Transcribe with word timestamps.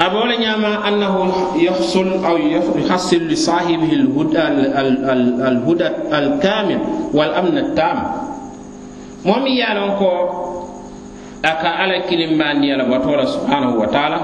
أبولا 0.00 0.40
نعم 0.40 0.64
أنه 0.64 1.14
يحصل 1.56 2.24
أو 2.24 2.36
يحصل 2.36 3.16
لصاحبه 3.28 3.92
الهدى 3.92 4.42
الهدى 5.48 5.88
الكامل 6.12 6.78
والأمن 7.14 7.58
التام. 7.58 7.98
مؤمن 9.24 9.46
يالونكو 9.50 10.10
أكا 11.44 11.68
على 11.68 12.00
كلمة 12.10 12.44
يالا 12.64 12.84
بطولة 12.98 13.24
سبحانه 13.24 13.70
وتعالى. 13.76 14.20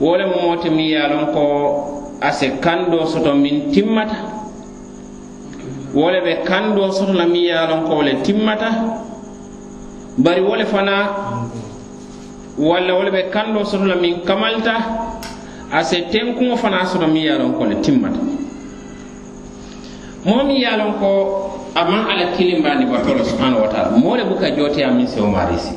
wole 0.00 0.26
mooti 0.26 0.70
mi 0.70 0.90
yalon 0.90 1.30
ko 1.30 1.44
ase 2.20 2.58
kando 2.58 3.06
soto 3.06 3.34
min 3.34 3.70
timmata 3.70 4.16
wole 5.94 6.18
ɓe 6.20 6.42
kando 6.44 6.90
soto 6.90 7.12
la 7.12 7.26
mi 7.26 7.46
yalon 7.46 7.86
ko 7.86 7.94
wole 8.02 8.14
timmata 8.26 8.70
bari 10.18 10.40
wole 10.42 10.64
fana 10.66 10.94
walla 12.58 12.94
wole 12.94 13.10
ɓe 13.10 13.30
kalloo 13.30 13.64
soto 13.64 13.84
la 13.84 13.96
min 13.96 14.20
kamalta 14.24 14.74
a 15.72 15.82
se 15.84 15.96
tenkuŋo 16.10 16.56
fana 16.56 16.84
soto 16.86 17.06
miŋ 17.06 17.22
ye 17.24 17.32
ko 17.58 17.64
le 17.64 17.74
timmata. 17.80 18.18
Moo 20.24 20.44
miŋ 20.44 20.56
ye 20.56 20.68
ko 21.00 21.10
a 21.74 21.84
maŋ 21.84 22.10
alla 22.10 22.26
kilimbaandi 22.36 22.86
bato 22.86 23.24
subhanahu 23.24 23.62
wa 23.62 23.68
taala 23.68 23.90
moo 23.96 24.16
le 24.16 24.24
buka 24.24 24.50
jooteya 24.50 24.90
min 24.90 25.06
sewo 25.06 25.26
maarisi 25.26 25.74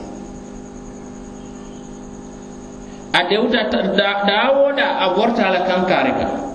a 3.14 3.24
dewta 3.30 3.64
daa 3.98 4.52
a 5.00 5.14
borta 5.16 5.50
la 5.50 5.60
kankaari 5.66 6.12
ka. 6.12 6.48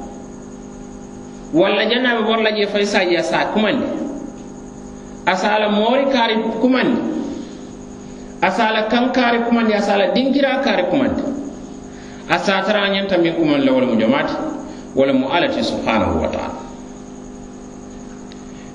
Walla 1.53 1.85
jannaa 1.85 2.23
borla 2.25 2.51
bor 2.51 2.57
jee 2.57 2.67
fay 2.67 2.85
saji 2.87 3.17
a 3.17 3.23
saa 3.23 3.45
kumandi. 3.53 3.85
A 5.27 5.37
saa 5.37 5.59
la 5.59 5.69
moori 5.69 6.05
kaari 6.09 6.37
kumandi. 6.61 7.01
a 8.43 8.51
sala 8.51 8.89
kankare 8.91 9.39
kumandi 9.47 9.73
a 9.73 9.81
sala 9.81 10.11
dinkira 10.13 10.61
kare 10.63 10.85
kumandi. 10.91 11.23
A 12.29 12.39
satara 12.39 12.89
ñanta 12.89 13.19
min 13.19 13.35
kumaŋ 13.35 13.65
la 13.65 13.73
wo 13.73 13.81
le 13.81 13.87
mu 13.87 13.97
jomaati 14.01 14.35
wo 14.97 15.05
le 15.05 15.63
subhanahu 15.63 16.21
wa 16.21 16.29
taala 16.29 16.55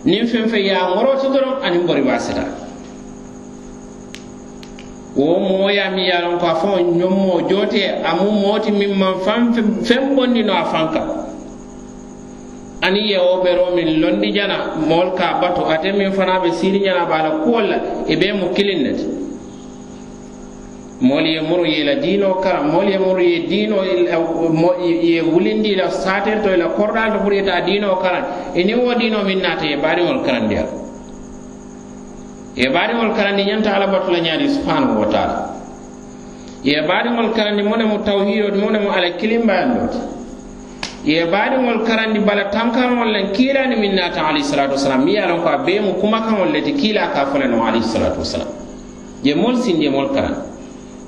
nin 0.06 0.28
fen 0.28 0.48
fe 0.48 0.64
ya 0.66 0.86
a 0.88 0.96
doron 1.34 1.64
anin 1.64 1.86
bori 1.86 2.02
aniŋ 2.02 2.46
wo 5.16 5.40
moo 5.40 5.68
mi 5.68 5.78
a 5.80 5.90
miŋ 5.90 6.38
ko 6.40 6.46
a 6.46 6.56
fo 6.56 6.78
ñommo 6.80 7.48
jootee 7.50 8.04
amu 8.06 8.32
mooti 8.32 8.72
min 8.72 8.94
man 8.96 9.20
fan 9.26 9.54
fen 9.54 9.84
faŋ 9.84 10.16
bondi 10.16 10.44
no 10.44 10.54
a 10.54 10.66
fanka. 10.66 11.02
Ani 12.82 13.10
yewo 13.10 13.42
ɓero 13.44 13.74
min 13.76 14.00
londi 14.02 14.32
jana 14.34 14.76
mool 14.88 15.16
ka 15.18 15.26
a 15.36 15.42
batu 15.42 15.62
ate 15.66 15.92
min 15.98 16.12
fana 16.12 16.40
ɓe 16.44 16.52
siri 16.52 16.80
ñana 16.80 17.06
bala 17.06 17.30
la 17.30 17.36
kuwol 17.44 17.66
la 17.68 17.78
e 18.08 18.14
i 18.14 18.16
bee 18.16 18.34
mu 18.34 18.54
kiliŋ 18.54 18.80
ne 18.84 18.92
moolu 21.02 21.28
ye 21.28 21.42
muru 21.42 21.66
ye 21.66 21.82
i 21.82 21.84
la 21.84 21.96
diinoo 21.96 22.42
kara 22.42 22.64
moolu 22.64 22.90
ye 22.90 22.98
muru 22.98 23.22
ye 23.22 23.40
diinoo 23.48 23.84
ye 23.84 25.22
wulindi 25.22 25.76
la 25.76 25.86
la 25.86 25.92
saatento 25.92 26.50
i 26.50 26.58
la 26.58 26.70
kordaanto 26.70 27.20
pour 27.20 27.34
yeta 27.34 27.56
a 27.56 27.62
diinoo 27.62 27.98
karan. 28.02 28.24
E 28.56 28.62
I 28.62 28.64
niŋ 28.66 28.80
wo 28.82 28.94
diinoo 28.96 29.24
miŋ 29.24 29.42
naata 29.42 29.66
ye 29.66 29.78
baariŋolu 29.78 30.24
karandi 30.26 30.56
a 30.56 30.66
ye 32.56 32.70
baariŋolu 32.70 33.14
karandi 33.14 33.44
ñanta 33.44 33.76
ala 33.76 33.88
batu 33.88 34.12
la 34.12 34.20
ñaadi 34.20 34.50
subhanahu 34.50 35.00
wa 35.00 35.06
taala. 35.08 35.54
Ye 36.64 36.82
baariŋolu 36.82 37.34
karandi 37.34 37.62
mu 37.64 37.76
ne 37.78 37.86
mu 37.86 37.98
tawhidoo 38.04 38.52
ti 38.52 38.58
mu 38.58 38.70
ne 38.72 38.80
mu 38.80 38.90
ala 38.90 39.10
kilimbayando 39.12 39.88
ti 39.94 40.00
ye 41.06 41.26
baadiŋol 41.26 41.86
karandi 41.86 42.20
bala 42.20 42.50
tankaŋol 42.50 43.12
len 43.12 43.32
kiilani 43.32 43.76
min 43.78 43.94
naata 43.94 44.26
alayhisalatu 44.26 44.74
wasalam 44.74 45.06
miŋ 45.06 45.14
ye 45.14 45.20
a 45.22 45.28
loŋ 45.28 45.42
ko 45.44 45.50
a 45.50 45.58
bee 45.64 45.80
mu 45.80 45.94
kumakaŋol 46.02 46.50
le 46.52 46.62
ti 46.64 46.74
kiila 46.74 47.14
ka 47.14 47.28
fo 47.30 47.38
le 47.38 47.46
noo 47.48 47.62
alayhisalatu 47.62 48.18
wasalam 48.20 48.48
je 49.24 49.34
moolu 49.36 49.62
ye 49.62 49.90
moolu 49.90 50.10
karandi 50.10 50.57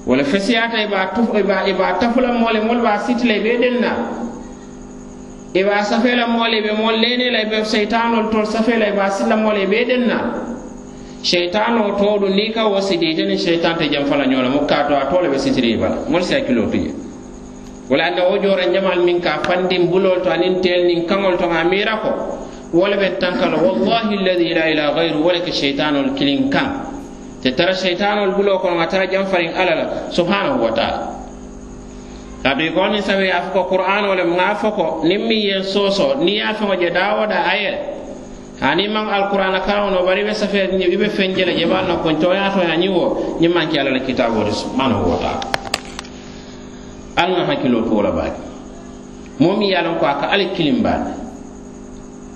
wala 0.05 0.23
fesiyata 0.23 0.83
iba 0.83 1.11
tuf 1.16 1.30
iba 1.38 1.67
iba 1.67 1.94
tafula 2.00 2.31
mole 2.33 2.59
mol 2.61 2.81
ba 2.81 3.00
sitila 3.00 3.33
ibe 3.36 3.58
denna 3.59 3.92
iba 5.53 5.83
safela 5.83 6.28
mole 6.28 6.61
be 6.61 6.72
mol 6.78 6.95
lene 6.95 7.31
la 7.31 7.41
ibe 7.44 7.66
shaytanol 7.66 8.30
tol 8.31 8.45
safela 8.45 8.88
iba 8.89 9.09
silla 9.11 9.35
mole 9.35 9.66
be 9.68 9.85
denna 9.85 10.50
cheitano 11.22 11.97
toɗu 12.00 12.29
ni 12.29 12.51
ka 12.51 12.68
wo 12.68 12.79
siditeni 12.81 13.38
cheitan 13.38 13.75
te 13.78 13.90
jam 13.91 14.06
fala 14.06 14.25
ñola 14.25 14.50
mu 14.50 14.66
kato 14.66 14.96
a 14.96 15.06
tole 15.12 15.28
ɓe 15.29 15.38
sitiri 15.38 15.75
bala 15.78 15.97
mol 16.07 16.22
si 16.24 16.34
hakkilo 16.34 16.63
tuje 16.72 16.91
wala 17.90 18.06
anda 18.06 18.24
wo 18.29 18.38
jore 18.40 18.72
jamal 18.74 19.03
min 19.03 19.19
ka 19.19 19.40
fandin 19.44 19.90
bulol 19.91 20.22
to 20.24 20.29
anin 20.31 20.62
tel 20.62 20.85
nin 20.85 21.06
kaŋol 21.06 21.38
to 21.38 21.45
a 21.45 21.63
mira 21.66 22.00
ko 22.01 22.09
wala 22.74 22.95
ɓe 22.95 23.19
tankalo 23.19 23.57
wallahi 23.57 24.16
alladi 24.16 24.53
la 24.53 24.69
ilaha 24.72 24.94
gayru 24.95 25.19
wala 25.25 25.40
ke 25.41 25.51
cheitanol 25.51 26.13
kilin 26.16 26.50
kan 26.50 26.88
te 27.41 27.51
tara 27.55 27.73
seytanol 27.73 28.35
buloo 28.35 28.59
kono 28.59 28.75
ŋa 28.79 28.88
tara 28.88 29.05
farin 29.25 29.53
alla 29.55 29.73
la 29.75 29.85
subhanahu 30.11 30.59
wa 30.63 30.72
taala. 30.72 31.19
Kaatu 32.44 32.63
goni 32.63 32.72
koni 32.72 33.01
sabi 33.01 33.23
ye 33.27 33.31
a 33.31 33.41
fo 33.41 33.51
ko 33.51 33.61
qur'ano 33.75 34.16
le 34.16 34.23
ŋa 34.23 34.55
fo 34.55 34.72
ko 34.72 34.85
niŋ 35.03 35.22
miŋ 35.27 35.39
ye 35.39 35.63
sooso 35.63 36.16
niŋ 36.19 36.35
ye 36.35 36.44
a 36.44 36.53
feŋo 36.53 36.75
je 36.79 36.89
daa 36.89 37.16
wo 37.19 37.23
a 37.27 37.53
ye 37.55 37.73
le 38.59 40.03
bari 40.05 40.23
be 40.23 40.33
safee 40.33 40.67
i 40.91 40.97
be 40.97 41.07
feŋ 41.07 41.35
je 41.35 41.44
le 41.45 41.53
je 41.55 41.66
to 42.19 42.33
ya 42.33 42.50
to 42.51 42.59
ya 42.63 42.75
a 42.75 42.91
wo 42.91 43.38
ñiŋ 43.39 43.51
maŋ 43.53 43.67
ke 43.71 43.77
la 43.83 44.51
subhanahu 44.51 45.03
wa 45.11 45.17
taala. 45.19 45.44
Alna 47.16 47.44
hakilo 47.47 47.79
hakkiloo 47.79 47.81
tuwo 47.88 48.01
la 48.03 48.11
baake 48.11 48.39
moo 49.39 49.56
miŋ 49.56 50.00
ko 50.00 50.06
aka 50.06 50.27
ka 50.31 50.38
kilim 50.56 50.83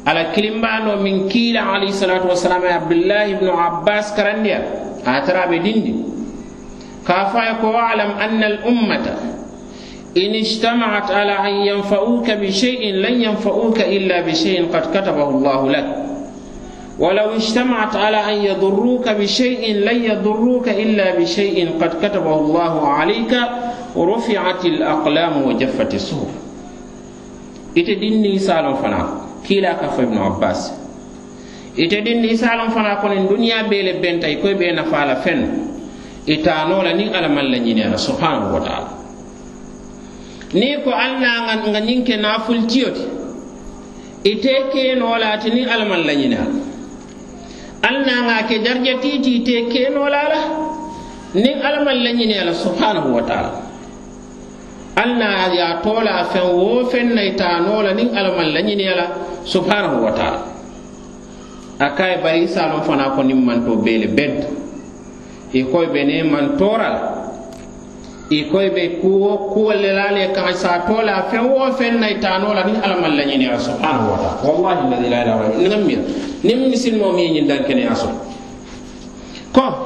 على 0.07 0.27
كلمة 0.35 0.95
من 0.95 1.29
كيل 1.29 1.57
علي 1.57 1.91
عليه 2.03 2.31
وسلم 2.31 2.61
عبد 2.63 2.91
الله 2.91 3.33
بن 3.33 3.47
عباس 3.49 4.13
كرنيا 4.15 4.59
أترى 5.07 5.57
بديني 5.59 5.95
كافا 7.07 7.43
يكو 7.49 7.69
أعلم 7.75 8.11
أن 8.11 8.43
الأمة 8.43 9.05
إن 10.17 10.33
اجتمعت 10.35 11.11
على 11.11 11.31
أن 11.31 11.53
ينفعوك 11.67 12.31
بشيء 12.31 12.93
لن 12.93 13.21
ينفعوك 13.23 13.79
إلا 13.79 14.21
بشيء 14.21 14.67
قد 14.73 14.97
كتبه 14.97 15.29
الله 15.29 15.71
لك 15.71 15.95
ولو 16.99 17.29
اجتمعت 17.35 17.95
على 17.95 18.17
أن 18.17 18.45
يضروك 18.45 19.09
بشيء 19.09 19.75
لن 19.75 20.03
يضروك 20.03 20.69
إلا 20.69 21.19
بشيء 21.19 21.69
قد 21.81 22.05
كتبه 22.05 22.39
الله 22.39 22.87
عليك 22.87 23.33
ورفعت 23.95 24.65
الأقلام 24.65 25.41
وجفت 25.47 25.93
الصحف 25.93 26.31
إتديني 27.77 28.39
سالم 28.39 28.73
فنعم 28.73 29.22
kiila 29.43 29.75
ka 29.79 29.87
fo 29.93 30.01
ibnu 30.03 30.19
abbas. 30.23 30.71
Ite 31.75 32.01
dindi 32.05 32.29
isalon 32.37 32.69
fana 32.69 33.01
konin 33.01 33.27
duniya 33.27 33.65
bee 33.69 33.81
le 33.83 33.93
benta 33.99 34.27
i 34.29 34.37
koye 34.37 34.53
bee 34.55 34.71
nafa 34.71 35.05
la 35.05 35.15
feŋ 35.15 35.39
itano 36.27 36.83
la 36.83 36.93
niŋ 36.93 37.09
alla 37.13 37.27
maŋ 37.29 37.45
la 37.51 37.57
ñinera 37.57 37.97
subhanahu 37.97 38.53
wa 38.53 38.61
taala. 38.61 38.89
Niŋ 40.53 40.83
ko 40.85 40.91
alla 40.93 41.57
nga 41.65 41.79
ñiŋ 41.81 41.99
ke 42.05 42.15
naafultiyo 42.17 42.89
ti 42.93 43.03
ite 44.31 44.69
keenoo 44.71 45.17
la 45.17 45.33
ati 45.33 45.49
niŋ 45.49 45.65
alla 45.67 45.85
maŋ 45.85 46.01
alla 47.83 48.15
nga 48.25 48.37
ke 48.47 48.61
darja 48.63 49.01
titi 49.01 49.41
ite 49.41 49.67
keenoo 49.73 50.07
la 50.07 50.23
la 50.29 50.41
niŋ 51.33 51.57
ala 51.57 51.79
maŋ 51.83 51.97
la 52.45 52.53
subhanahu 52.53 53.09
wa 53.17 53.23
taala. 53.25 53.62
al 54.95 55.53
ya 55.53 55.81
tola 55.81 56.25
fen 56.29 56.41
toola 56.41 56.47
feŋ 56.47 56.47
wo 56.53 56.85
feŋ 56.85 57.07
na 57.15 57.21
ita 57.25 57.59
noo 57.65 57.81
la 57.81 57.93
niŋ 57.93 58.09
ala 58.13 59.05
subhanahu 59.43 60.05
wa 60.05 60.11
taala. 60.11 60.41
A 61.79 61.89
bari 62.23 62.47
salon 62.47 62.81
fana 62.83 63.09
ko 63.15 63.21
niŋ 63.23 63.39
mantoo 63.41 63.81
bee 63.81 63.97
le 63.97 64.07
bentu 64.07 64.47
i 65.53 65.63
koye 65.63 65.87
be 65.93 66.03
ne 66.03 66.23
man 66.23 66.57
toral 66.57 66.97
e 68.29 68.43
koy 68.49 68.69
be 68.69 68.97
kuwo 69.01 69.51
kuwo 69.53 69.73
le 69.73 69.93
la 69.93 70.11
le 70.11 70.31
kaŋ 70.33 70.53
sa 70.53 70.85
tola 70.87 71.27
fen 71.29 71.45
wo 71.45 71.71
fen 71.73 71.99
nay 71.99 72.13
ita 72.17 72.37
noo 72.39 72.53
la 72.53 72.63
niŋ 72.63 72.77
alla 72.81 72.95
maŋ 73.01 73.13
lañiniya 73.17 73.59
subhanahu 73.59 74.11
wa 74.13 74.17
taala. 74.17 74.37
Wallahi 74.45 74.83
ladi 74.89 75.07
la 75.09 75.17
ilaha 75.25 75.43
illa 75.57 75.77
niŋ 75.77 75.85
miŋ 75.85 75.99
niŋ 76.43 76.57
misilimoo 76.69 77.11
miŋ 77.13 77.25
ye 77.25 77.29
ñiŋ 77.41 77.45
dankeneya 77.49 77.93
soto 77.95 78.21
ko 79.53 79.82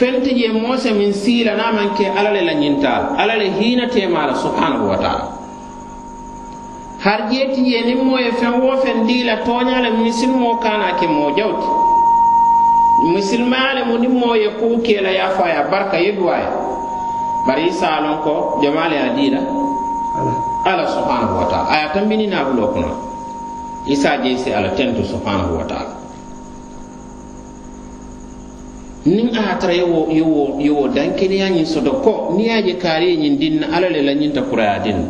fente 0.00 0.32
je 0.32 0.48
mose 0.48 0.90
min 0.96 1.12
sila 1.12 1.52
na 1.60 1.72
man 1.72 1.88
ke 1.92 2.08
alale 2.08 2.40
le 2.40 2.54
nyinta. 2.54 3.12
Alale 3.20 3.52
le 3.52 3.86
te 3.92 4.06
mala 4.08 4.34
subhanahu 4.34 4.88
wa 4.88 4.96
taala. 4.96 5.28
Har 7.04 7.28
jeeti 7.30 7.60
je 7.70 7.84
niŋ 7.84 8.00
moye 8.04 8.24
ye 8.24 8.32
feŋ 8.32 8.54
wo 8.64 8.76
feŋ 8.80 9.06
diila 9.06 9.36
tooña 9.44 9.80
le 9.84 9.90
misilimo 10.02 10.56
kana 10.64 10.96
ke 10.98 11.06
moo 11.06 11.30
jawti 11.36 11.68
misilmaya 13.12 13.74
le 13.74 13.82
mu 13.88 13.98
ni 13.98 14.08
moo 14.08 14.34
ye 14.34 14.50
ke 14.84 15.00
la 15.00 15.10
yafa 15.10 15.48
ya 15.48 15.62
barka 15.70 15.96
ye 15.96 16.12
duwaya 16.12 16.50
bari 17.46 17.72
salon 17.72 18.20
ko 18.24 18.60
jama 18.62 18.88
le 18.88 18.96
ye 18.96 19.32
a 19.36 19.40
ala 20.70 20.84
subhanahu 20.88 21.40
wa 21.40 21.46
taala. 21.50 21.68
A 21.72 21.76
ye 21.82 21.88
tambini 21.94 22.26
na 22.26 22.44
bulo 22.44 22.68
kuna. 22.72 22.92
Isa 23.86 24.16
je 24.22 24.36
se 24.36 24.52
ala 24.52 24.68
tentu 24.76 25.04
subhanahu 25.04 25.56
wa 25.56 25.64
taala. 25.64 25.99
nin 29.06 29.32
a 29.36 29.56
tara 29.56 29.72
yewo 29.72 30.08
yewo 30.12 30.60
yewo 30.60 30.88
dankeniya 30.92 31.48
nyin 31.48 31.64
sodo 31.64 32.04
ko 32.04 32.34
ni 32.36 32.48
ya 32.48 32.60
je 32.60 32.76
kare 32.76 33.16
nyin 33.16 33.38
ñiŋ 33.38 33.60
diŋ 33.60 33.80
le 33.92 34.00
la 34.02 34.12
nyin 34.12 34.32
ta 34.32 34.42
kuraya 34.42 34.78
din 34.84 35.08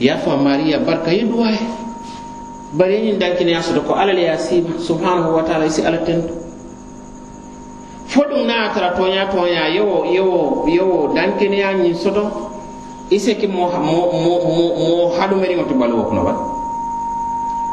ya 0.00 0.16
fa 0.18 0.34
maria 0.36 0.78
barka 0.82 1.12
ye 1.14 1.22
duwa 1.22 1.46
bare 2.74 2.90
nyin 2.98 3.04
ye 3.06 3.12
ñiŋ 3.12 3.18
dankeniya 3.22 3.62
soto 3.62 3.80
ko 3.86 3.94
alla 3.94 4.12
le 4.12 4.20
ye 4.22 4.30
a 4.34 4.38
subhanahu 4.82 5.34
wa 5.38 5.42
taala 5.46 5.64
i 5.66 5.70
si 5.70 5.82
alla 5.86 5.98
tento 6.02 6.34
fo 8.06 8.22
ɗum 8.26 8.42
na 8.46 8.66
a 8.66 8.74
tara 8.74 8.90
toña 8.98 9.30
toña 9.30 9.70
yewo 9.70 10.02
yewo 10.04 10.66
yewo 10.66 11.14
dankeniya 11.14 11.72
ñiŋ 11.86 11.94
soto 11.94 12.50
i 13.10 13.18
se 13.18 13.36
ki 13.38 13.46
mo 13.46 13.70
mo 13.70 14.10
moo 14.10 14.74
moo 14.74 15.14
hadumeriŋo 15.14 15.70
to 15.70 15.74
baluwo 15.78 16.02
kono 16.10 16.22
ba 16.26 16.34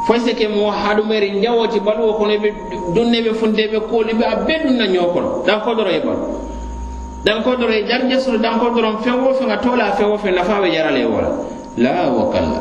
foy 0.06 0.20
seke 0.20 0.48
mo 0.48 0.72
haɗumere 0.72 1.42
jawoti 1.42 1.80
baluwo 1.80 2.14
kono 2.14 2.34
ɓe 2.38 2.50
dunneɓe 2.96 3.34
funteɓe 3.34 3.80
kooliɓe 3.90 4.24
a 4.26 4.36
be 4.46 4.54
ɗum 4.64 4.76
na 4.78 4.86
ñokono 4.88 5.44
danko 5.46 5.76
doro 5.76 5.90
e 5.90 6.00
balu 6.00 6.24
danko 7.26 7.56
doro 7.56 7.72
e 7.74 7.86
jar 7.88 8.02
jasuru 8.10 8.38
danko 8.38 8.70
doron 8.70 8.98
feŋ 9.04 9.16
wo 9.24 9.34
feŋ 9.34 9.50
a 9.52 9.58
tola 9.58 9.86
a 9.86 9.92
feŋ 9.92 10.08
wo 10.10 10.18
feŋ 10.18 10.34
nafa 10.36 10.62
ɓe 10.62 10.72
jarale 10.72 11.06
wola 11.06 11.30
la 11.78 12.10
wa 12.10 12.30
kalla 12.32 12.60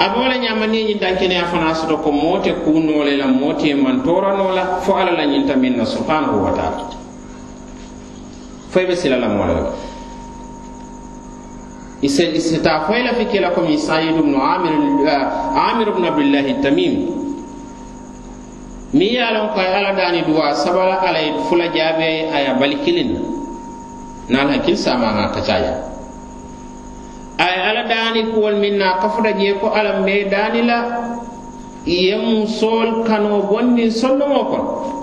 aɓe 0.00 0.16
wala 0.18 0.36
ñamaniyeñin 0.38 0.98
dankeneya 0.98 1.44
fana 1.44 1.74
soto 1.74 1.96
ko 1.98 2.10
moote 2.10 2.52
kunole 2.64 3.16
la 3.16 3.26
moote 3.26 3.74
mantorano 3.74 4.54
la 4.54 4.80
fo 4.80 4.94
ala 4.96 5.12
la 5.12 5.24
ñinta 5.26 5.54
min 5.56 5.76
na 5.76 5.84
subhanahu 5.84 6.42
wa 6.44 6.50
taala. 6.52 6.88
Foy 8.70 8.86
ɓe 8.86 8.96
silala 8.96 9.28
mola 9.28 9.52
la 9.52 9.89
isita 12.02 12.80
foyla 12.88 13.12
fi 13.14 13.24
kela 13.28 13.50
komi 13.52 13.76
said 13.78 14.08
ibn 14.16 14.34
amir 14.34 14.72
eh, 15.04 15.24
amir 15.72 15.88
ibn 15.88 16.04
abdullah 16.04 16.44
tamim 16.62 16.94
mi 18.92 19.14
ya 19.14 19.30
lon 19.32 19.52
ko 19.52 19.60
ala 19.60 19.92
dani 19.92 20.22
duwa 20.24 20.54
sabala 20.56 21.00
ala 21.04 21.20
fula 21.48 21.68
jabe 21.68 22.26
aya 22.32 22.54
balikilin 22.56 23.20
na 24.28 24.44
la 24.44 24.58
kil 24.64 24.76
sama 24.76 25.12
na 25.12 25.28
kacaya 25.28 25.76
ay 27.38 27.54
ala 27.70 27.84
dani 27.84 28.32
kuwol 28.32 28.56
min 28.56 28.78
na 28.78 28.96
kafuta 28.98 29.32
je 29.36 29.52
ko 29.60 29.68
ala 29.68 30.00
me 30.00 30.24
dani 30.24 30.62
la 30.64 30.78
yemu 31.84 32.46
sol 32.48 33.04
kano 33.04 33.42
bonni 33.48 33.90
sonno 33.90 34.26
mo 34.26 34.42
kon. 34.48 34.99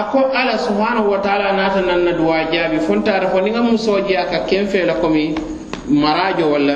ako 0.00 0.18
ala 0.32 0.56
subhanahu 0.58 1.10
wa 1.12 1.18
taala 1.20 1.52
naata 1.52 1.80
nan 1.84 2.04
na 2.04 2.12
duwa 2.12 2.44
jabi. 2.52 2.78
Funta 2.80 3.20
da 3.20 3.28
niŋ 3.28 3.50
ngam 3.52 3.66
musoji 3.76 4.16
aka 4.16 4.44
a 4.48 4.86
la 4.86 4.94
komi 4.94 5.34
marajo 5.88 6.46
wala 6.52 6.74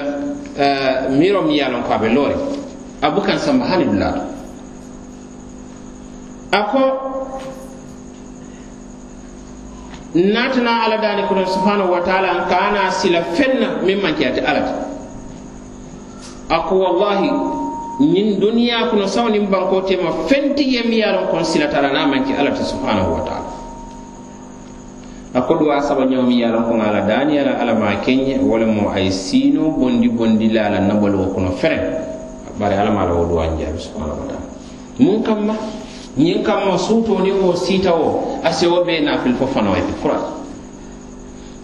uh, 0.59 1.11
miro 1.11 1.43
mi 1.43 1.57
yalon 1.59 1.81
a 1.81 1.83
loŋ 1.83 1.87
ko 1.87 1.93
a 1.95 1.99
be 1.99 2.09
loori 2.09 2.35
a 3.03 3.11
bukaŋ 3.11 3.39
samba 3.39 3.65
hani 3.67 3.85
dulaato 3.85 4.21
a 6.53 6.61
ko 6.71 6.83
naatana 10.15 10.83
ala 10.85 10.97
daani 10.99 11.23
kono 11.29 11.47
subhanahu 11.47 11.93
wa 11.93 12.01
taala 12.01 12.29
n 12.35 12.49
ka 12.49 12.57
a 12.57 12.71
naa 12.75 12.91
sila 12.91 13.21
feŋ 13.35 13.53
na 13.61 13.69
miŋ 13.83 13.99
ala 14.47 14.63
ako 16.51 16.75
wallahi 16.77 17.31
ñin 18.01 18.41
duniya 18.43 18.91
kono 18.91 19.07
sawnin 19.07 19.47
banko 19.47 19.87
tema 19.87 20.11
fenti 20.27 20.67
ye 20.75 20.83
miŋ 20.83 20.99
ye 20.99 21.05
silatara 21.47 21.93
na 21.95 22.07
manki 22.07 22.35
maŋ 22.35 22.65
subhanahu 22.67 23.15
wa 23.15 23.23
taala. 23.23 23.51
A 25.35 25.41
kolu 25.47 25.71
waa 25.71 25.79
saba 25.83 26.03
ñaŋo 26.03 26.27
miŋ 26.27 26.39
ye 26.39 26.45
a 26.47 26.51
loŋ 26.51 26.65
kono 26.67 26.83
a 26.83 26.91
la 26.91 27.01
daaniya 27.07 27.45
la 27.47 27.55
mo 28.67 28.91
a 28.91 28.99
ye 28.99 29.11
bondi 29.79 30.09
bondi 30.09 30.51
la 30.51 30.67
a 30.67 30.71
la 30.71 30.79
nabaluwo 30.81 31.27
kono 31.35 31.51
feren 31.55 31.87
bare 32.59 32.75
alla 32.75 32.91
maŋ 32.91 33.07
la 33.07 33.15
wo 33.15 33.25
ɗuwa 33.31 33.47
jaabi 33.63 33.79
subhanahu 33.79 34.19
wa 34.19 34.27
taala. 34.27 34.47
Mun 34.99 35.23
kamma 35.23 35.55
ñiŋ 36.19 36.43
kamma 36.43 36.79
suutoo 36.79 37.23
niŋ 37.23 37.47
wo 37.47 37.55
siita 37.55 37.95
wo 37.95 38.39
a 38.43 38.51
sewo 38.51 38.75
e 38.75 38.79
wo 38.79 38.85
bee 38.85 39.01
naafili 39.07 39.35
fo 39.39 39.47
fanoo 39.47 39.77
ye 39.79 39.83
kura 40.03 40.19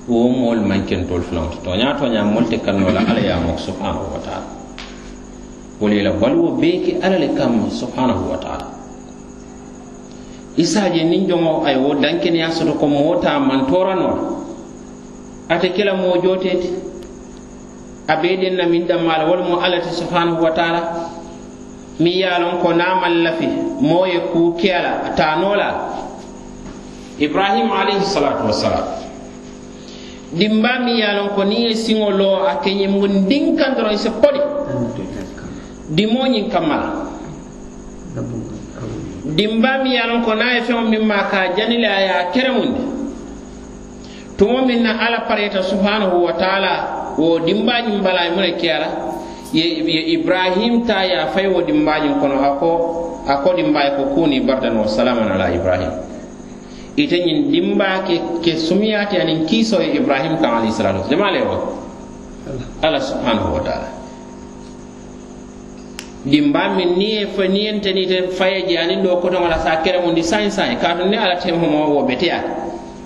wo 0.06 0.28
moolu 0.30 0.62
maŋ 0.62 0.86
kentoolu 0.86 1.22
fulaŋo 1.26 1.50
ti 1.50 1.58
tooñaa 1.66 1.98
tooñaa 1.98 2.22
moolu 2.22 2.46
te 2.46 2.58
kannoo 2.62 2.90
la 2.94 3.02
alla 3.02 3.18
ye 3.18 3.30
a 3.34 3.40
moko 3.42 3.58
subhanahu 3.58 4.14
wa 4.14 4.22
taala. 4.22 4.59
wala 5.80 5.94
ila 5.96 6.12
baluwo 6.12 6.50
bee 6.60 6.78
ke 6.84 6.92
alla 7.02 7.18
le 7.18 7.28
kamma 7.32 7.70
subhanahu 7.72 8.30
wa 8.30 8.36
taala. 8.36 8.66
Isaje 10.56 11.04
niŋ 11.04 11.24
joŋo 11.28 11.64
a 11.64 11.70
ye 11.72 11.78
wo 11.80 11.94
dankeneya 11.94 12.50
soto 12.52 12.74
ko 12.76 12.86
moo 12.86 13.16
taa 13.20 13.38
mantora 13.40 13.94
noo 13.96 14.44
ate 15.48 15.72
ke 15.72 15.84
la 15.84 15.94
moo 15.96 16.20
jootee 16.20 16.56
ti 16.60 16.68
a 18.08 18.16
bee 18.20 18.36
den 18.36 18.56
na 18.60 18.66
miŋ 18.68 18.86
danmaa 18.86 19.18
la 19.18 19.24
walla 19.24 19.44
mo 19.48 19.56
alla 19.56 19.80
ti 19.80 19.88
subhanahu 19.88 20.42
wa 20.44 20.50
taala. 20.52 20.80
Mi 22.00 22.20
yalon 22.20 22.60
ko 22.60 22.72
niŋ 22.72 22.80
a 22.84 22.94
maŋ 23.00 23.14
lafi 23.24 23.48
moo 23.80 24.04
ye 24.04 24.20
kuu 24.32 24.52
ke 24.60 24.68
a 24.72 24.80
ibrahima 27.20 27.84
alayhi 27.84 28.00
salatu 28.04 28.48
wassalam 28.48 28.84
dimba 30.32 30.80
mi 30.80 31.00
yalon 31.04 31.36
ko 31.36 31.44
ni 31.44 31.68
e 31.68 31.74
siŋo 31.76 32.08
loo 32.16 32.48
a 32.48 32.56
keñe 32.64 32.88
mun 32.88 33.28
diŋ 33.28 33.56
kaŋ 33.56 33.72
se 33.96 34.10
poli. 34.20 34.40
dimo 35.90 36.22
kammala 36.50 37.10
dimbaami 39.24 39.94
ya 39.94 40.06
dimba 40.08 40.24
ko 40.24 40.32
niŋ 40.34 40.42
a 40.42 40.54
ye 40.54 40.60
feŋo 40.62 40.82
ka 41.30 41.38
a 41.40 41.52
jani 41.56 41.76
le 41.78 41.88
a 41.88 42.32
tumo 44.36 44.64
na 44.64 44.96
ala 44.96 45.28
pareta 45.28 45.62
subhanahu 45.62 46.24
wa 46.24 46.32
taala 46.32 46.72
wo 47.18 47.38
dimbani 47.44 48.00
bala 48.00 48.24
ye 48.24 48.30
mu 48.32 48.42
ye 49.52 50.00
ibrahim 50.16 50.86
ta 50.86 51.04
ya 51.04 51.28
a 51.28 51.48
wo 51.52 51.60
dimbani 51.60 52.08
kono 52.20 52.40
ako 52.40 52.70
ako 53.28 53.48
dimbai 53.52 54.00
ko 54.00 54.16
kuni 54.16 54.40
bardan 54.40 54.80
wa 54.80 54.88
salaman 54.88 55.28
ala 55.28 55.52
ibrahim. 55.52 55.92
Ite 56.96 57.20
nyin 57.20 57.52
dimba 57.52 58.02
ke 58.08 58.40
ke 58.40 58.56
sumiyati 58.56 59.20
anin 59.20 59.44
kiso 59.44 59.76
ibrahim 59.78 60.40
ta 60.40 60.58
alayhi 60.58 60.72
salatu 60.72 61.04
wasalam 61.04 61.10
jama 61.12 61.28
le 61.30 61.40
alla 62.80 62.98
subhanahu 62.98 63.60
wa 63.60 63.62
taala 63.62 63.99
dimba 66.24 66.76
min 66.76 66.98
ni 66.98 67.24
fa 67.26 67.48
ni 67.48 67.66
enteni 67.66 68.06
te 68.06 68.28
faye 68.36 68.68
jani 68.68 69.00
do 69.02 69.16
ko 69.20 69.28
to 69.30 69.40
wala 69.40 69.58
sa 69.58 69.80
kere 69.82 70.00
mun 70.04 70.14
di 70.14 70.22
sain 70.22 70.50
sain. 70.50 70.78
Ka 70.78 70.94
ne 70.94 71.16
ala 71.16 71.36
te 71.40 71.52
mo 71.52 71.66
wo 71.88 72.04
beteya 72.04 72.44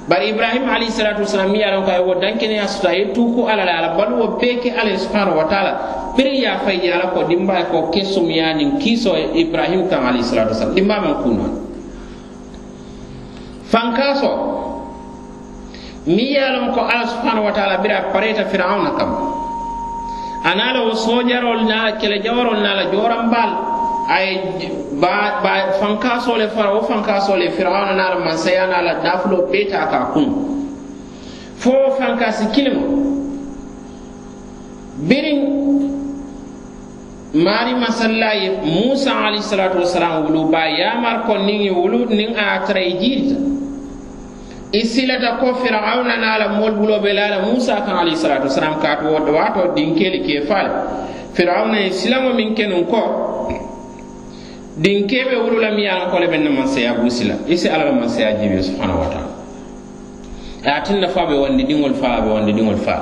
bari 0.09 0.31
ibrahim 0.37 0.69
alayhi 0.69 0.93
salatu 0.93 1.23
wasalam 1.25 1.55
ya 1.55 1.73
ron 1.73 1.87
kay 1.87 2.01
wo 2.03 2.15
dankene 2.21 2.61
ya 2.61 2.67
suta 2.67 2.93
ye 2.93 3.09
ko 3.15 3.47
ala 3.47 3.63
ala 3.63 3.97
bal 3.97 4.13
wo 4.19 4.37
beke 4.37 4.71
ala 4.75 4.93
subhanahu 4.99 5.39
wa 5.39 5.47
ta'ala. 5.49 5.73
Biri 6.15 6.43
ya 6.43 6.63
fay 6.63 6.79
ya 6.83 7.11
ko 7.11 7.25
dimba 7.27 7.71
ko 7.71 7.91
kesum 7.91 8.31
ya 8.31 8.55
nin 8.55 8.79
kiso 8.79 9.15
ibrahim 9.15 9.89
kan 9.89 10.05
alayhi 10.11 10.27
salatu 10.27 10.53
wasalam. 10.53 10.75
Dimba 10.75 10.97
man 11.01 11.15
kuno 11.23 11.47
fankaso 13.71 14.31
mi 16.07 16.37
ya 16.37 16.53
yaron 16.53 16.77
ko 16.77 16.85
ala 16.85 17.09
subhanahu 17.09 17.49
wa 17.49 17.53
ta'ala 17.57 17.81
bira 17.81 18.13
pareta 18.13 18.45
fir'auna 18.47 18.93
kam 19.01 19.11
ana 20.45 20.73
la 20.73 20.81
wo 20.85 20.95
soojarol 20.95 21.65
na 21.65 21.93
kele 21.97 22.21
jawarol 22.23 22.61
na 22.61 22.75
la 22.75 22.85
joranbal 22.93 23.51
ay 24.09 24.29
ba 25.01 25.41
ba 25.43 25.73
fankaso 25.81 26.37
le 26.37 26.49
fara 26.49 26.75
wo 26.75 26.83
fankaso 26.85 27.37
le 27.37 27.51
firawna 27.51 27.95
na 27.97 28.15
la 28.15 28.19
mansaya 28.25 28.67
na 28.67 28.83
la 28.83 28.95
dafulo 29.03 29.49
beta 29.51 29.87
ka 29.91 30.13
kun. 30.13 30.29
Fo 31.57 31.73
fankasi 31.99 32.47
kilimo. 32.53 32.85
Birin 35.09 35.41
mari 37.35 37.75
masalla 37.75 38.35
ye 38.35 38.51
musa 38.63 39.11
alayhi 39.17 39.43
salatu 39.43 39.79
wasalam 39.83 40.25
wulu 40.27 40.51
ba 40.53 40.69
yamar 40.69 41.27
kon 41.27 41.47
nin 41.47 41.73
wulu 41.75 42.07
nin 42.07 42.37
a 42.39 42.63
tara 42.67 42.79
i 42.81 42.93
jiirita 42.95 43.37
i 44.75 44.83
silata 44.83 45.39
ko 45.39 45.55
firawna 45.63 46.19
na 46.19 46.39
la 46.39 46.49
mol 46.59 46.75
bulo 46.75 46.99
be 46.99 47.13
la 47.15 47.39
musa 47.47 47.79
kan 47.87 47.95
alayhi 48.03 48.17
salatu 48.19 48.51
wasalam 48.51 48.83
kaatu 48.83 49.07
wo 49.07 49.23
waato 49.31 49.71
dinkeli 49.75 50.19
ke 50.27 50.47
fal 50.51 50.67
firawna 51.33 51.79
ye 51.79 51.91
silamo 51.95 52.35
min 52.35 52.55
kenun 52.59 52.83
ko 52.91 53.03
din 54.77 55.07
kebe 55.07 55.39
wulula 55.39 55.71
mi 55.71 55.83
ye 55.83 55.89
a 55.91 56.11
kole 56.11 56.27
be 56.27 56.39
man 56.43 56.59
mansaya 56.67 56.95
busi 56.99 57.25
la 57.31 57.35
i 57.47 57.55
si 57.57 57.69
alla 57.71 57.85
la 57.87 57.93
mansaya 57.95 58.35
subhanahu 58.63 58.99
wa 58.99 59.07
taala 59.15 59.31
a 60.67 60.71
ye 60.75 60.83
tinna 60.83 61.07
fa 61.09 61.23
be 61.27 61.35
wandi 61.39 61.63
diŋolu 61.71 61.95
fa 61.95 62.19
be 62.21 62.29
wandi 62.35 62.53
diŋolu 62.53 62.79
fa 62.83 62.97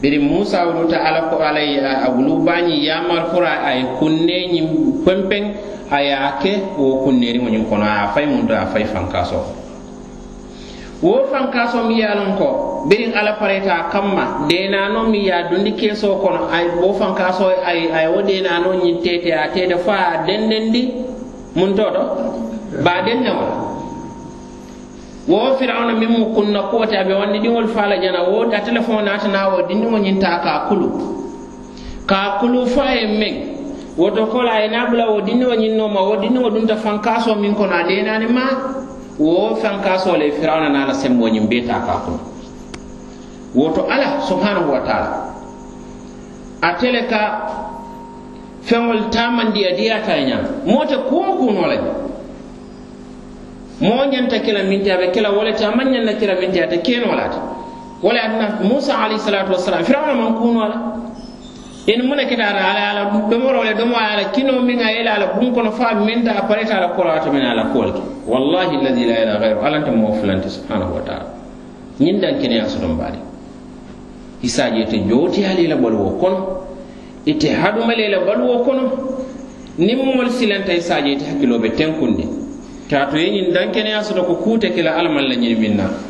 biri 0.00 0.18
musa 0.22 0.62
wuluta 0.70 1.02
ala 1.02 1.26
ko 1.26 1.42
ala 1.42 1.58
ye 1.58 1.82
bani 1.82 2.06
wulu 2.14 2.44
bañi 2.46 2.86
yamar 2.86 3.34
fura 3.34 3.66
a 3.66 3.74
kunne 3.98 4.46
ñiŋ 4.54 5.02
pempen 5.04 5.54
aya 5.90 6.38
ke 6.38 6.62
wo 6.78 7.02
kunneri 7.02 7.42
mo 7.42 7.50
ñiŋ 7.50 7.66
kono 7.66 7.82
a 7.82 8.14
fay 8.14 8.26
mun 8.30 8.46
to 8.46 8.54
a 8.54 8.66
fayi 8.70 8.86
fanka 8.86 9.26
wo 11.02 11.24
fankaso 11.32 11.84
mi 11.88 12.00
yalon 12.00 12.36
ko 12.36 12.84
birin 12.88 13.16
ala 13.16 13.40
pareta 13.40 13.88
kamma 13.92 14.44
denano 14.48 15.08
mi 15.08 15.26
ya 15.26 15.48
dundi 15.48 15.72
keso 15.72 16.20
kono 16.20 16.48
ay 16.52 16.68
wo 16.76 16.92
fankaso 16.92 17.48
ay 17.64 17.88
ay 17.88 18.06
wo 18.12 18.20
denano 18.22 18.74
nyin 18.76 19.00
tete 19.00 19.32
a 19.32 19.48
tete 19.48 19.76
fa 19.80 20.24
dendendi 20.28 20.92
mun 21.56 21.74
toto 21.74 22.02
ba 22.84 23.00
baden 23.02 23.24
ne 23.24 23.30
wala 23.32 23.70
wo 25.28 25.56
firawna 25.58 25.92
min 25.92 26.08
mu 26.10 26.34
kunna 26.34 26.62
kote 26.70 26.92
aɓe 26.96 27.14
wanni 27.14 27.38
dingol 27.40 27.68
fala 27.68 27.96
jana 28.00 28.22
wo 28.28 28.44
da 28.46 28.58
a 28.58 28.60
téléphone 28.60 29.04
natana 29.04 29.48
wo 29.48 29.62
dindi 29.68 29.86
dindiŋo 29.86 29.98
ñinta 29.98 30.40
ka 30.42 30.66
kulu. 30.68 30.88
Ka 32.06 32.38
kulu 32.40 32.66
fa 32.66 32.94
e 32.94 33.06
men 33.06 33.34
woto 33.96 34.26
kola 34.26 34.64
e 34.64 34.68
nabla 34.68 35.10
wo 35.10 35.20
dindi 35.20 35.44
wo 35.44 35.54
dindiŋo 35.54 35.88
ma 35.88 36.00
wo 36.00 36.16
dindi 36.16 36.38
wo 36.38 36.50
dunta 36.50 36.76
fankaso 36.76 37.34
min 37.36 37.54
kono 37.54 37.72
a 37.74 37.82
denani 37.84 38.26
ma 38.26 38.42
wo 39.20 39.54
feŋ 39.60 39.76
ka 39.84 39.92
firawna 40.40 40.68
naa 40.72 40.86
la 40.88 40.94
beta 41.50 41.74
ka 41.86 41.94
kono 42.04 42.20
woto 43.54 43.84
ala 43.90 44.20
subhanahu 44.28 44.72
wa 44.72 44.80
taala 44.80 45.10
a 46.62 46.72
tele 46.80 47.02
ka 47.06 47.22
feŋolu 48.62 49.10
tamandiya 49.10 49.76
diyata 49.76 50.16
ye 50.16 50.24
ñaŋ 50.30 50.42
moo 50.66 50.84
te 50.88 50.96
kuwo 51.08 51.36
kuuno 51.38 51.66
le 51.68 51.78
moo 53.80 54.04
ñanta 54.12 54.38
kela 54.40 54.62
miŋ 54.62 54.80
aɓe 54.80 54.90
a 54.92 54.96
be 54.98 55.06
kela 55.12 55.30
wo 55.32 55.42
le 55.44 55.52
te 55.52 55.64
a 55.64 55.70
maŋ 55.76 55.88
ñaŋ 55.92 56.04
na 56.04 56.12
kela 56.14 56.34
miŋ 56.40 56.50
ate 56.64 56.80
kenolate 56.82 57.38
wala 58.02 58.20
atna 58.22 58.46
wo 58.62 58.68
musa 58.68 58.94
alayhi 58.96 59.20
salatu 59.20 59.52
wassalam 59.52 59.84
firawna 59.84 60.14
man 60.14 60.34
kuno 60.40 60.60
la. 60.68 60.76
in 61.90 62.02
muna 62.06 62.24
kita 62.24 62.44
ala 62.46 62.90
ala 62.90 63.02
domorole 63.30 63.74
domo 63.74 63.96
ala 63.96 64.30
kino 64.30 64.60
min 64.62 64.78
a 64.80 64.90
ila 65.00 65.10
ala 65.16 65.26
bun 65.34 65.52
kono 65.52 65.72
fa 65.72 65.94
minta 65.94 66.32
ta 66.34 66.42
pareta 66.46 66.76
ala 66.78 66.94
kola 66.94 67.18
to 67.24 67.32
min 67.32 67.42
ala 67.42 67.64
kol 67.72 67.90
wallahi 68.26 68.76
alladhi 68.78 69.04
la 69.10 69.16
ilaha 69.22 69.38
ghayru 69.40 69.60
ala 69.66 69.82
ta 69.82 69.90
mawfulanti 69.90 70.48
subhanahu 70.50 70.94
wa 70.94 71.00
ta'ala. 71.00 71.26
Nyin 71.98 72.20
dan 72.20 72.38
kene 72.40 72.56
ya 72.62 72.68
sodon 72.68 72.96
bari. 72.96 73.18
Hisaje 74.42 74.86
te 74.86 74.98
joti 75.08 75.44
ala 75.44 75.60
ila 75.60 75.76
balwo 75.76 76.10
kono. 76.20 76.38
Ite 77.26 77.48
haduma 77.52 77.94
le 77.96 78.06
ila 78.06 78.18
bolwo 78.24 78.64
kono. 78.64 78.82
Nim 79.78 79.98
mol 79.98 80.30
silanta 80.30 80.72
hisaje 80.72 81.16
te 81.18 81.24
hakilo 81.26 81.58
be 81.58 81.70
tenkunde. 81.70 82.24
Tato 82.88 83.16
yin 83.16 83.52
dan 83.52 83.72
kene 83.72 83.90
ya 83.90 84.02
sodo 84.02 84.22
ko 84.24 84.34
kute 84.36 84.70
kila 84.70 84.94
alman 84.96 85.26
la 85.28 85.34
nyin 85.34 85.58
minna. 85.58 86.09